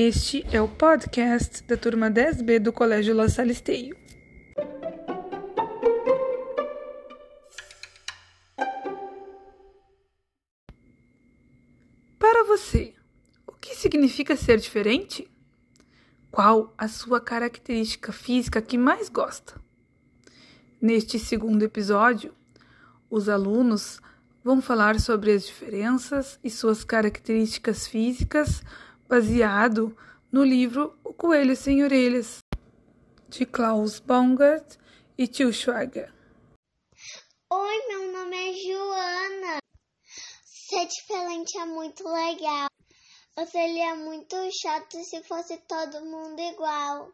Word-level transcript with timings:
Este 0.00 0.46
é 0.52 0.62
o 0.62 0.68
podcast 0.68 1.64
da 1.64 1.76
turma 1.76 2.08
10B 2.08 2.60
do 2.60 2.72
Colégio 2.72 3.16
La 3.16 3.28
Salisteio. 3.28 3.96
Para 12.16 12.44
você, 12.44 12.94
o 13.44 13.50
que 13.50 13.74
significa 13.74 14.36
ser 14.36 14.60
diferente? 14.60 15.28
Qual 16.30 16.72
a 16.78 16.86
sua 16.86 17.20
característica 17.20 18.12
física 18.12 18.62
que 18.62 18.78
mais 18.78 19.08
gosta? 19.08 19.60
Neste 20.80 21.18
segundo 21.18 21.64
episódio, 21.64 22.32
os 23.10 23.28
alunos 23.28 24.00
vão 24.44 24.62
falar 24.62 25.00
sobre 25.00 25.32
as 25.32 25.44
diferenças 25.44 26.38
e 26.44 26.48
suas 26.48 26.84
características 26.84 27.88
físicas 27.88 28.62
baseado 29.08 29.96
no 30.30 30.44
livro 30.44 30.98
O 31.02 31.14
Coelho 31.14 31.56
Sem 31.56 31.82
Orelhas, 31.82 32.40
de 33.28 33.46
Klaus 33.46 33.98
Baumgart 33.98 34.76
e 35.16 35.26
Til 35.26 35.50
Schweiger. 35.50 36.12
Oi, 37.50 37.86
meu 37.88 38.12
nome 38.12 38.36
é 38.36 38.52
Joana. 38.52 39.58
Ser 40.44 40.86
diferente 40.86 41.56
é 41.58 41.64
muito 41.64 42.06
legal. 42.06 42.68
Ou 43.38 43.46
seria 43.46 43.94
muito 43.94 44.36
chato 44.52 45.02
se 45.02 45.22
fosse 45.22 45.56
todo 45.66 46.04
mundo 46.04 46.38
igual. 46.40 47.10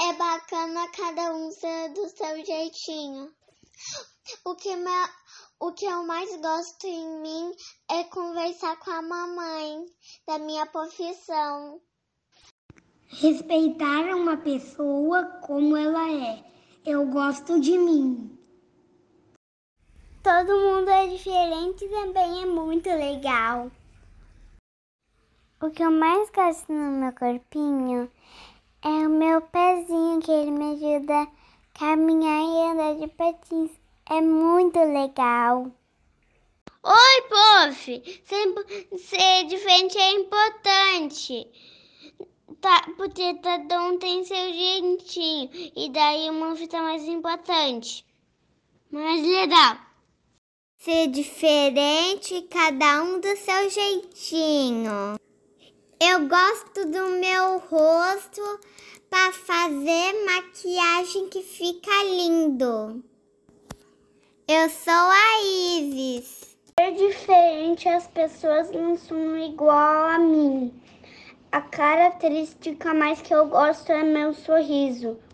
É 0.00 0.12
bacana 0.12 0.90
cada 0.90 1.34
um 1.34 1.50
ser 1.50 1.94
do 1.94 2.08
seu 2.10 2.44
jeitinho. 2.44 3.32
O 4.44 4.54
que, 4.54 4.76
me, 4.76 5.08
o 5.60 5.72
que 5.72 5.84
eu 5.84 6.06
mais 6.06 6.30
gosto 6.40 6.86
em 6.86 7.20
mim 7.20 7.52
é 7.90 8.04
conversar 8.04 8.78
com 8.78 8.90
a 8.90 9.02
mamãe 9.02 9.86
da 10.26 10.38
minha 10.38 10.64
profissão. 10.66 11.80
Respeitar 13.06 14.14
uma 14.14 14.36
pessoa 14.36 15.24
como 15.46 15.76
ela 15.76 16.10
é. 16.10 16.44
Eu 16.86 17.06
gosto 17.06 17.60
de 17.60 17.76
mim. 17.76 18.38
Todo 20.22 20.58
mundo 20.58 20.88
é 20.90 21.08
diferente 21.08 21.84
e 21.84 21.88
também 21.88 22.42
é 22.42 22.46
muito 22.46 22.88
legal. 22.88 23.70
O 25.60 25.70
que 25.70 25.82
eu 25.82 25.90
mais 25.90 26.30
gosto 26.30 26.72
no 26.72 27.00
meu 27.00 27.12
corpinho 27.12 28.10
é 28.82 29.06
o 29.06 29.10
meu 29.10 29.40
pezinho, 29.42 30.20
que 30.20 30.30
ele 30.30 30.52
me 30.52 30.74
ajuda 30.74 31.22
a 31.22 31.28
caminhar 31.78 32.42
e 32.42 32.70
andar 32.70 32.94
de 32.94 33.08
patins. 33.08 33.87
É 34.10 34.22
muito 34.22 34.78
legal. 34.78 35.70
Oi, 36.82 37.22
prof! 37.28 38.02
Ser, 38.24 38.98
ser 38.98 39.44
diferente 39.44 39.98
é 39.98 40.12
importante. 40.12 41.46
Tá, 42.58 42.86
porque 42.96 43.34
cada 43.34 43.82
um 43.82 43.98
tem 43.98 44.24
seu 44.24 44.50
jeitinho. 44.54 45.50
E 45.76 45.90
daí 45.90 46.30
uma 46.30 46.56
fica 46.56 46.80
mais 46.80 47.04
importante. 47.04 48.02
Mais 48.90 49.22
legal. 49.26 49.76
Ser 50.78 51.08
diferente, 51.08 52.48
cada 52.48 53.02
um 53.02 53.20
do 53.20 53.36
seu 53.36 53.68
jeitinho. 53.68 55.20
Eu 56.00 56.26
gosto 56.26 56.86
do 56.86 57.10
meu 57.20 57.58
rosto 57.58 58.60
para 59.10 59.32
fazer 59.32 60.24
maquiagem 60.24 61.28
que 61.28 61.42
fica 61.42 62.04
lindo. 62.04 63.04
Eu 64.50 64.70
sou 64.70 64.94
a 64.94 65.42
Isis. 65.78 66.56
Ser 66.80 66.94
diferente, 66.94 67.86
as 67.86 68.06
pessoas 68.06 68.70
não 68.70 68.96
são 68.96 69.36
igual 69.36 70.06
a 70.06 70.18
mim. 70.18 70.72
A 71.52 71.60
característica 71.60 72.94
mais 72.94 73.20
que 73.20 73.34
eu 73.34 73.46
gosto 73.46 73.92
é 73.92 74.02
meu 74.02 74.32
sorriso. 74.32 75.18